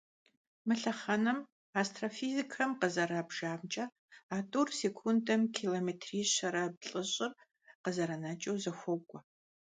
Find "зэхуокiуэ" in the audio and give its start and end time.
8.63-9.19